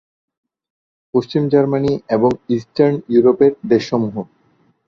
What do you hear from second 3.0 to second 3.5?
Europe